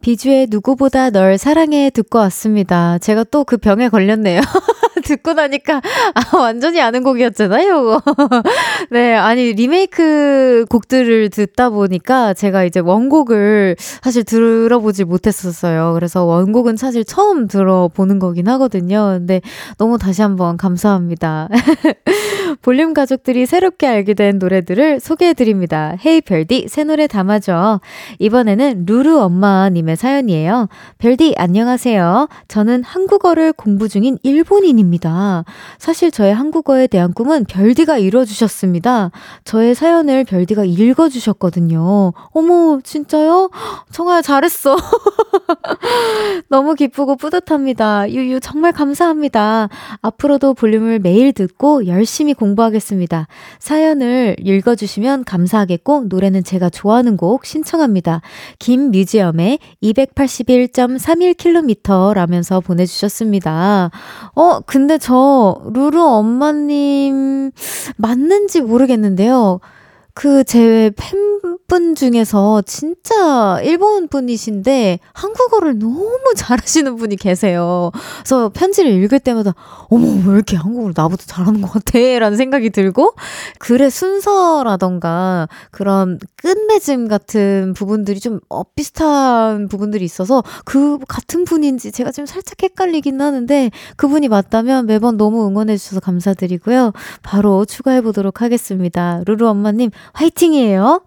[0.00, 2.98] 비주의 누구보다 널 사랑해 듣고 왔습니다.
[2.98, 4.40] 제가 또 그 병에 걸렸네요.
[5.04, 5.80] 듣고 나니까
[6.14, 8.00] 아, 완전히 아는 곡이었잖아요.
[8.90, 15.94] 네, 아니 리메이크 곡들을 듣다 보니까 제가 이제 원곡을 사실 들어보지 못했었어요.
[15.94, 19.16] 그래서 원곡은 사실 처음 들어보는 거긴 하거든요.
[19.18, 19.40] 근데
[19.78, 21.48] 너무 다시 한번 감사합니다.
[22.62, 25.94] 볼륨 가족들이 새롭게 알게 된 노래들을 소개해 드립니다.
[26.04, 27.80] 헤이 별디 새 노래 담아줘.
[28.18, 30.68] 이번에는 루루 엄마님의 사연이에요.
[30.98, 32.28] 별디 안녕하세요.
[32.48, 35.44] 저는 한국어를 공부 중인 일본인입니다.
[35.78, 39.10] 사실 저의 한국어에 대한 꿈은 별디가 이뤄주셨습니다.
[39.44, 42.12] 저의 사연을 별디가 읽어주셨거든요.
[42.32, 43.50] 어머, 진짜요?
[43.90, 44.76] 정말 잘했어.
[46.48, 48.10] 너무 기쁘고 뿌듯합니다.
[48.10, 49.68] 유유, 정말 감사합니다.
[50.02, 53.28] 앞으로도 볼륨을 매일 듣고 열심히 공부하겠습니다.
[53.58, 58.22] 사연을 읽어주시면 감사하겠고, 노래는 제가 좋아하는 곡 신청합니다.
[58.58, 63.90] 김뮤지엄의 281.31km 라면서 보내주셨습니다.
[64.34, 67.50] 어, 근데 저 루루 엄마님
[67.96, 69.60] 맞는지 모르겠는데요.
[70.20, 77.90] 그 제 팬분 중에서 진짜 일본 분이신데 한국어를 너무 잘하시는 분이 계세요.
[78.18, 79.54] 그래서 편지를 읽을 때마다
[79.88, 83.14] 어머 왜 이렇게 한국어를 나보다 잘하는 것 같아라는 생각이 들고
[83.60, 92.26] 글의 순서라던가 그런 끝맺음 같은 부분들이 좀 엇비슷한 부분들이 있어서 그 같은 분인지 제가 지금
[92.26, 96.92] 살짝 헷갈리긴 하는데 그분이 맞다면 매번 너무 응원해 주셔서 감사드리고요.
[97.22, 99.22] 바로 추가해 보도록 하겠습니다.
[99.26, 101.02] 루루 엄마님 화이팅이에요.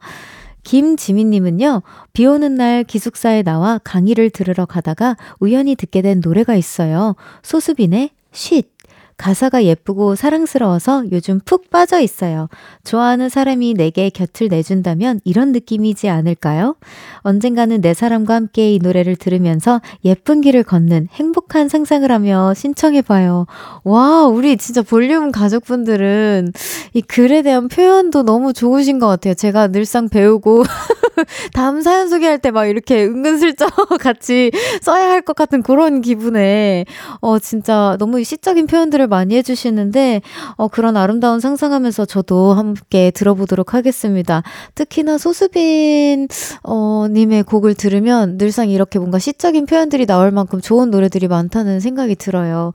[0.64, 1.82] 김지민님은요,
[2.14, 7.16] 비 오는 날 기숙사에 나와 강의를 들으러 가다가 우연히 듣게 된 노래가 있어요.
[7.42, 8.73] 소수빈의 쉿.
[9.18, 12.50] 가사가 예쁘고 사랑스러워서 요즘 푹 빠져 있어요.
[12.84, 16.76] 좋아하는 사람이 내게 곁을 내준다면 이런 느낌이지 않을까요?
[17.20, 23.46] 언젠가는 내 사람과 함께 이 노래를 들으면서 예쁜 길을 걷는 행복한 상상을 하며 신청해봐요.
[23.84, 26.52] 와, 우리 진짜 볼륨 가족분들은
[26.94, 29.34] 이 글에 대한 표현도 너무 좋으신 것 같아요.
[29.34, 30.64] 제가 늘상 배우고
[31.54, 36.86] 다음 사연 소개할 때 막 이렇게 은근슬쩍 같이 써야 할 것 같은 그런 기분에
[37.22, 40.22] 어, 진짜 너무 시적인 표현들을 많이 해주시는데,
[40.58, 44.44] 어, 그런 아름다운 상상하면서 저도 함께 들어보도록 하겠습니다.
[44.76, 46.28] 특히나 소수빈,
[46.64, 52.16] 어, 님의 곡을 들으면 늘상 이렇게 뭔가 시적인 표현들이 나올 만큼 좋은 노래들이 많다는 생각이
[52.16, 52.74] 들어요.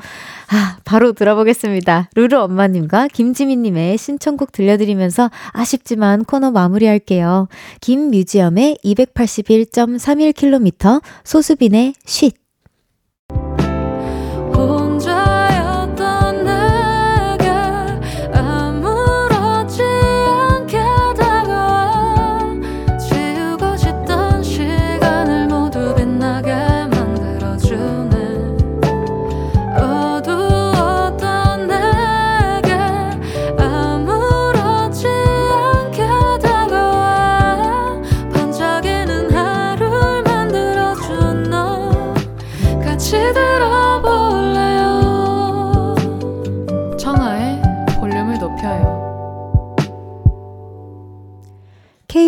[0.51, 2.09] 아, 바로 들어보겠습니다.
[2.15, 7.49] 루루 엄마님과 김지민님의 신청곡 들려드리면서 아쉽지만 코너 마무리할게요.
[7.83, 12.48] 김 뮤지엄의 281.31km, 소수빈의 쉿.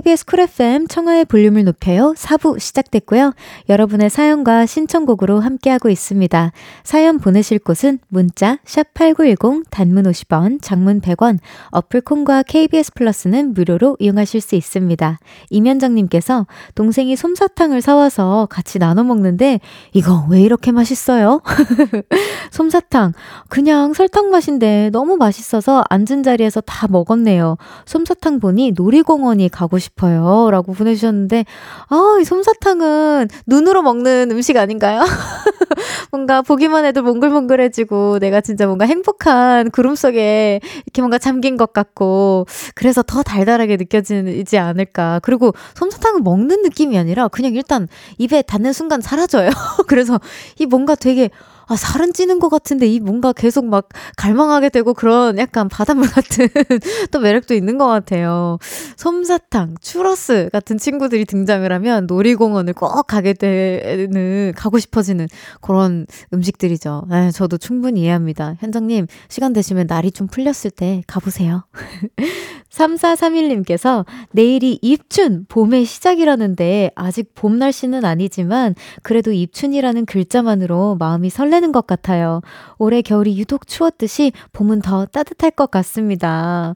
[0.01, 2.15] KBS 쿨 FM 청하의 볼륨을 높여요.
[2.17, 3.35] 4부 시작됐고요.
[3.69, 6.53] 여러분의 사연과 신청곡으로 함께하고 있습니다.
[6.85, 11.39] 사연 보내실 곳은 문자 샵8910 단문 50원, 장문 100원,
[11.71, 15.19] 어플 콩과 KBS 플러스는 무료로 이용하실 수 있습니다.
[15.51, 19.61] 이면정 님께서 동생이 솜사탕을 사와서 같이 나눠 먹는데
[19.93, 21.43] 이거 왜 이렇게 맛있어요?
[22.53, 23.13] 솜사탕
[23.51, 27.59] 그냥 설탕 맛인데 너무 맛있어서 앉은 자리에서 다 먹었네요.
[27.85, 30.51] 솜사탕 보니 놀이공원이 가고 싶 싶어요.
[30.51, 31.45] 라고 보내주셨는데,
[31.89, 35.01] 아, 이 솜사탕은 눈으로 먹는 음식 아닌가요?
[36.11, 42.47] 뭔가 보기만 해도 몽글몽글해지고 내가 진짜 뭔가 행복한 구름 속에 이렇게 뭔가 잠긴 것 같고,
[42.75, 45.21] 그래서 더 달달하게 느껴지지 않을까.
[45.23, 49.51] 그리고 솜사탕은 먹는 느낌이 아니라 그냥 일단 입에 닿는 순간 사라져요.
[49.87, 50.19] 그래서
[50.59, 51.31] 이 뭔가 되게
[51.71, 56.49] 아, 살은 찌는 것 같은데 이 뭔가 계속 막 갈망하게 되고 그런 약간 바닷물 같은
[57.13, 58.59] 또 매력도 있는 것 같아요.
[58.97, 65.29] 솜사탕, 추러스 같은 친구들이 등장을 하면 놀이공원을 꼭 가게 되는, 가고 싶어지는
[65.61, 67.05] 그런 음식들이죠.
[67.13, 68.57] 에, 저도 충분히 이해합니다.
[68.59, 71.67] 현정님, 시간 되시면 날이 좀 풀렸을 때 가보세요.
[72.71, 81.73] 3431님께서 내일이 입춘, 봄의 시작이라는데 아직 봄 날씨는 아니지만 그래도 입춘이라는 글자만으로 마음이 설레 는
[81.73, 82.41] 것 같아요.
[82.79, 86.75] 올해 겨울이 유독 추웠듯이 봄은 더 따뜻할 것 같습니다.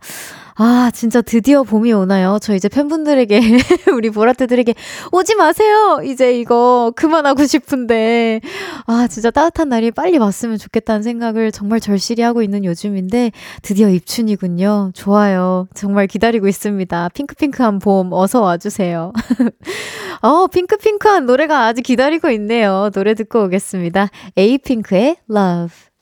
[0.57, 2.39] 아, 진짜 드디어 봄이 오나요?
[2.41, 3.41] 저 이제 팬분들에게,
[3.93, 4.75] 우리 보라트들에게
[5.11, 6.01] 오지 마세요!
[6.05, 8.41] 이제 이거 그만하고 싶은데.
[8.87, 14.93] 아, 진짜 따뜻한 날이 빨리 왔으면 좋겠다는 생각을 정말 절실히 하고 있는 요즘인데, 드디어 입춘이군요.
[14.95, 15.67] 좋아요.
[15.75, 17.09] 정말 기다리고 있습니다.
[17.09, 19.13] 핑크핑크한 봄, 어서 와주세요.
[20.23, 22.91] 어, 핑크핑크한 노래가 아직 기다리고 있네요.
[22.95, 24.09] 노래 듣고 오겠습니다.
[24.37, 25.94] 에이핑크의 Love.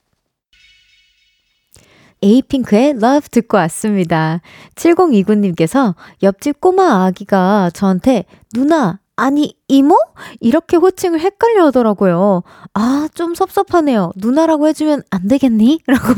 [2.23, 4.41] 에이핑크의 Love 듣고 왔습니다.
[4.77, 9.97] 7029님께서 옆집 꼬마 아기가 저한테 누나, 아니, 이모?
[10.41, 12.43] 이렇게 호칭을 헷갈려 하더라고요.
[12.75, 14.13] 아, 좀 섭섭하네요.
[14.17, 15.81] 누나라고 해주면 안 되겠니?
[15.87, 16.15] 라고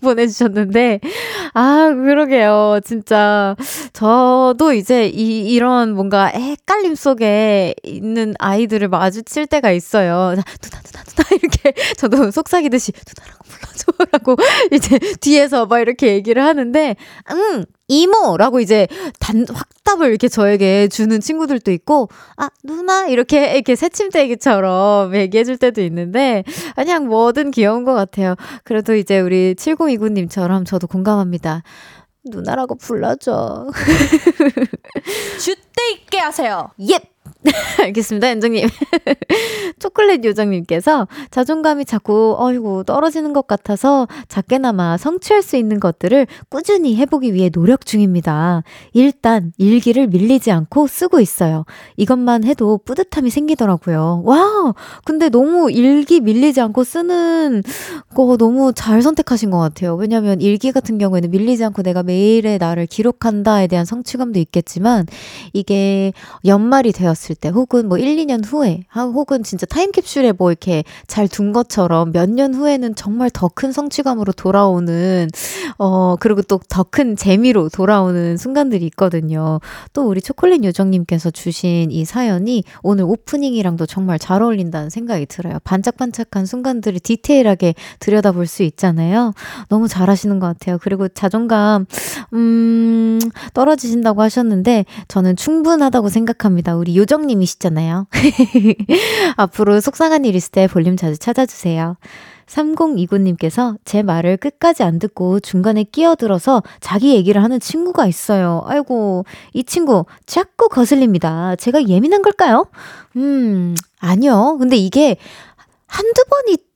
[0.00, 1.00] 보내주셨는데,
[1.52, 2.80] 아, 그러게요.
[2.84, 3.56] 진짜.
[3.92, 10.30] 저도 이제 이, 이런 뭔가 헷갈림 속에 있는 아이들을 마주칠 때가 있어요.
[10.30, 14.36] 누나, 누나, 누나, 이렇게 저도 속삭이듯이 누나라고 불러줘라고
[14.72, 16.96] 이제 뒤에서 막 이렇게 얘기를 하는데,
[17.30, 18.88] 응, 이모라고 이제
[19.20, 25.82] 단 확답을 이렇게 저에게 주는 친구들도 있고 아 누나 이렇게 이렇게 새침대기처럼 얘기해 줄 때도
[25.82, 26.44] 있는데
[26.74, 28.34] 그냥 뭐든 귀여운 것 같아요.
[28.64, 31.62] 그래도 이제 우리 7029님처럼 저도 공감합니다.
[32.24, 33.68] 누나라고 불러줘.
[35.38, 36.70] 줏대 있게 하세요.
[36.90, 37.00] 예.
[37.82, 38.68] 알겠습니다, 연정님.
[39.78, 47.34] 초콜릿 요정님께서 자존감이 자꾸, 어이구, 떨어지는 것 같아서 작게나마 성취할 수 있는 것들을 꾸준히 해보기
[47.34, 48.62] 위해 노력 중입니다.
[48.92, 51.64] 일단 일기를 밀리지 않고 쓰고 있어요.
[51.96, 54.22] 이것만 해도 뿌듯함이 생기더라고요.
[54.24, 54.74] 와!
[55.04, 57.62] 근데 너무 일기 밀리지 않고 쓰는
[58.14, 59.94] 거 너무 잘 선택하신 것 같아요.
[59.94, 65.06] 왜냐면 일기 같은 경우에는 밀리지 않고 내가 매일의 나를 기록한다에 대한 성취감도 있겠지만
[65.52, 66.12] 이게
[66.44, 71.52] 연말이 되었을 때 혹은 뭐 1, 2년 후에 혹은 진짜 타임캡슐에 뭐 이렇게 잘 둔
[71.52, 75.28] 것처럼 몇 년 후에는 정말 더 큰 성취감으로 돌아오는
[75.78, 79.60] 어 그리고 또 더 큰 재미로 돌아오는 순간들이 있거든요.
[79.92, 85.58] 또 우리 초콜릿 요정님께서 주신 이 사연이 오늘 오프닝이랑도 정말 잘 어울린다는 생각이 들어요.
[85.64, 89.32] 반짝반짝한 순간들을 디테일하게 들여다볼 수 있잖아요.
[89.68, 90.78] 너무 잘하시는 것 같아요.
[90.82, 91.86] 그리고 자존감
[92.34, 93.18] 음
[93.54, 96.76] 떨어지신다고 하셨는데 저는 충분하다고 생각합니다.
[96.76, 98.06] 우리 요정 요정님이시잖아요.
[99.36, 101.96] 앞으로 속상한 일 있을 때 볼륨 자주 찾아주세요.
[102.46, 108.62] 3029님께서 제 말을 끝까지 안 듣고 중간에 끼어들어서 자기 얘기를 하는 친구가 있어요.
[108.66, 111.56] 아이고, 이 친구 자꾸 거슬립니다.
[111.56, 112.66] 제가 예민한 걸까요?
[113.16, 114.56] 음, 아니요.
[114.60, 115.16] 근데 이게
[115.96, 116.22] 한두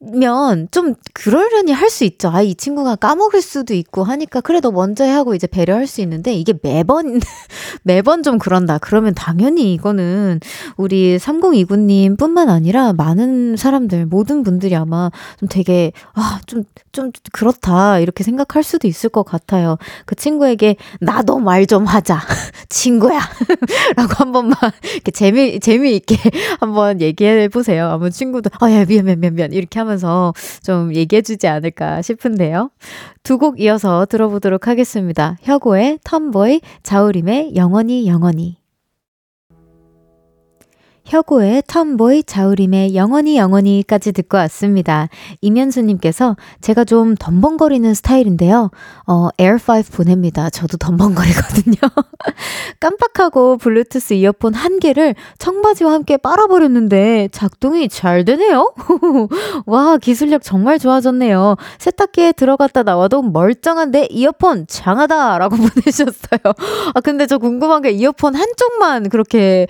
[0.00, 2.28] 번이면 좀 그러려니 할 수 있죠.
[2.30, 6.00] 아, 이 친구가 까먹을 수도 있고 하니까 그래 도 먼저 해 하고 이제 배려할 수
[6.02, 7.20] 있는데 이게 매번
[7.82, 8.78] 매번 좀 그런다.
[8.78, 10.40] 그러면 당연히 이거는
[10.76, 18.00] 우리 3029님 뿐만 아니라 많은 사람들 모든 분들이 아마 좀 되게 아, 좀 좀 그렇다.
[18.00, 19.78] 이렇게 생각할 수도 있을 것 같아요.
[20.06, 22.18] 그 친구에게 나도 말 좀 하자.
[22.70, 23.18] 친구야.
[23.96, 24.56] 라고 한 번만
[24.94, 26.16] 이렇게 재미 재미있게
[26.60, 27.88] 한번 얘기해 보세요.
[27.88, 32.70] 아무 친구도 아, 야, 미안 미안 미안 미안 이렇게 하면서 좀 얘기해 주지 않을까 싶은데요.
[33.22, 35.36] 두 곡 이어서 들어보도록 하겠습니다.
[35.42, 38.59] 혁오의 텀보이, 자우림의 영원히 영원히.
[41.10, 45.08] 혁오의 텀보이 자우림의 영원히 영원히까지 듣고 왔습니다.
[45.40, 48.70] 이면수님께서 제가 좀 덤벙거리는 스타일인데요.
[49.08, 50.50] 어, 에어5 보냅니다.
[50.50, 51.74] 저도 덤벙거리거든요.
[52.78, 58.72] 깜빡하고 블루투스 이어폰 한 개를 청바지와 함께 빨아버렸는데 작동이 잘 되네요.
[59.66, 61.56] 와, 기술력 정말 좋아졌네요.
[61.78, 65.38] 세탁기에 들어갔다 나와도 멀쩡한 내 이어폰 장하다!
[65.38, 66.38] 라고 보내셨어요.
[66.94, 69.66] 아, 근데 저 궁금한 게 이어폰 한쪽만 그렇게,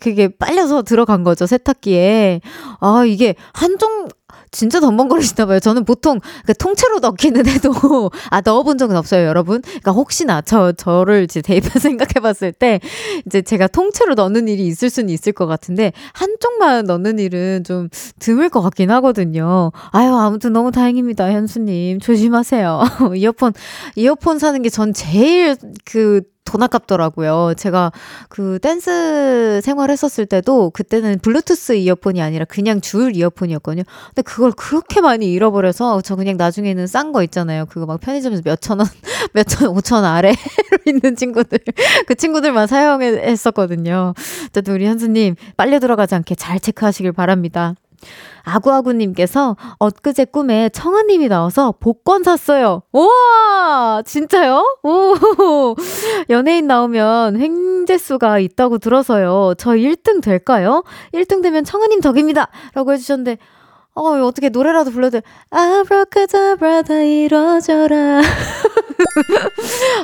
[0.00, 2.40] 그게 빨려서 빨려서 들어간 거죠, 세탁기에.
[2.80, 4.08] 아, 이게 한쪽,
[4.50, 5.60] 진짜 덤벙거리시나 봐요.
[5.60, 7.70] 저는 보통 그 통째로 넣기는 해도
[8.30, 9.60] 아 넣어본 적은 없어요, 여러분.
[9.62, 12.80] 그러니까 혹시나 저 저를 이제 대입해 생각해봤을 때
[13.26, 18.48] 이제 제가 통째로 넣는 일이 있을 수는 있을 것 같은데 한쪽만 넣는 일은 좀 드물
[18.48, 19.70] 것 같긴 하거든요.
[19.90, 22.82] 아유 아무튼 너무 다행입니다, 현수님 조심하세요.
[23.16, 23.52] 이어폰
[23.96, 27.54] 이어폰 사는 게 전 제일 그돈 아깝더라고요.
[27.56, 27.92] 제가
[28.28, 33.84] 그 댄스 생활 했었을 때도 그때는 블루투스 이어폰이 아니라 그냥 줄 이어폰이었거든요.
[34.08, 37.66] 근데 그걸 그렇게 많이 잃어버려서 저 그냥 나중에는 싼 거 있잖아요.
[37.66, 38.88] 그거 막 편의점에서 몇천 원,
[39.32, 40.36] 몇 천, 오천 원 아래로
[40.86, 41.58] 있는 친구들.
[42.06, 44.14] 그 친구들만 사용했었거든요.
[44.48, 47.74] 어쨌든 우리 현수님 빨려 들어가지 않게 잘 체크하시길 바랍니다.
[48.44, 52.82] 아구아구님께서 엊그제 꿈에 청하님이 나와서 복권 샀어요.
[52.92, 54.02] 우와!
[54.04, 54.78] 진짜요?
[54.82, 55.76] 오!
[56.30, 59.54] 연예인 나오면 횡재수가 있다고 들어서요.
[59.58, 60.82] 저 1등 될까요?
[61.14, 62.48] 1등 되면 청아님 덕입니다!
[62.74, 63.38] 라고 해주셨는데,
[63.94, 68.22] 어, 어떻게 노래라도 불러도, 아브라카다브라 다 이뤄져라.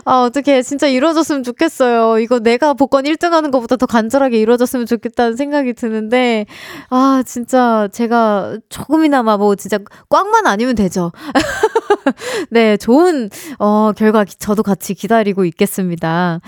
[0.05, 2.18] 아, 어떻게 진짜 이루어졌으면 좋겠어요.
[2.18, 6.46] 이거 내가 복권 1등 하는 것보다 더 간절하게 이루어졌으면 좋겠다는 생각이 드는데,
[6.90, 9.78] 아, 진짜 제가 조금이나마 뭐 진짜
[10.09, 11.12] 꽝만 아니면 되죠.
[12.51, 16.40] 네, 좋은, 어, 결과 저도 같이 기다리고 있겠습니다.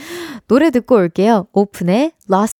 [0.48, 1.46] 노래 듣고 올게요.
[1.52, 2.56] 오픈의 Lost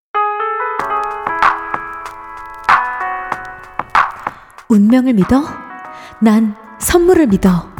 [4.69, 5.43] 운명을 믿어?
[6.21, 7.80] 난 선물을 믿어.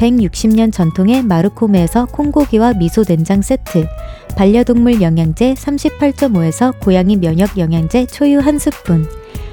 [0.00, 3.86] 160년 전통의 마르코메에서 콩고기와 미소 된장 세트,
[4.34, 9.06] 반려동물 영양제 38.5에서 고양이 면역 영양제 초유 한 스푼,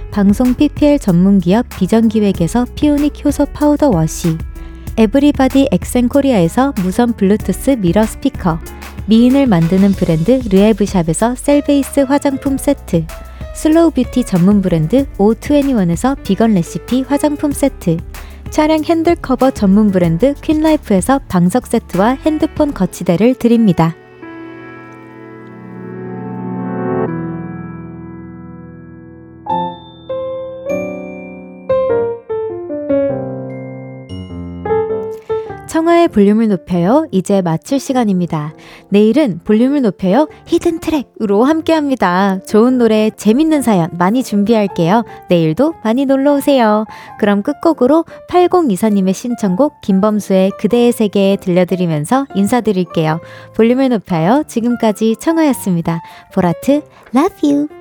[0.09, 4.37] 방송 PPL 전문 기업 비전기획에서 피오닉 효소 파우더 워시,
[4.95, 8.59] 에브리바디 엑센코리아에서 무선 블루투스 미러 스피커,
[9.07, 13.05] 미인을 만드는 브랜드 르에브샵에서 셀베이스 화장품 세트,
[13.53, 17.97] 슬로우 뷰티 전문 브랜드 O21에서 비건 레시피 화장품 세트,
[18.49, 23.95] 차량 핸들 커버 전문 브랜드 퀸라이프에서 방석 세트와 핸드폰 거치대를 드립니다.
[35.97, 37.07] 청하의 볼륨을 높여요.
[37.11, 38.53] 이제 마칠 시간입니다.
[38.89, 40.27] 내일은 볼륨을 높여요.
[40.45, 42.39] 히든 트랙으로 함께 합니다.
[42.47, 45.03] 좋은 노래, 재밌는 사연 많이 준비할게요.
[45.29, 46.85] 내일도 많이 놀러 오세요.
[47.19, 53.19] 그럼 끝곡으로 8024님의 신청곡 김범수의 그대의 세계에 들려드리면서 인사드릴게요.
[53.55, 54.43] 볼륨을 높여요.
[54.47, 56.01] 지금까지 청하였습니다.
[56.33, 56.83] 보라트,
[57.15, 57.76] love you.